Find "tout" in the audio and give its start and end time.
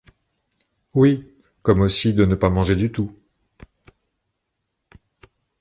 2.91-3.15